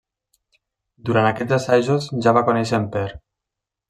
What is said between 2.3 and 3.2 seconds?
va conèixer en Per.